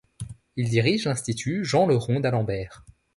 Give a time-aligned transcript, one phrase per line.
[0.55, 2.83] Il dirige l'Institut Jean-Le-Rond-d'Alembert.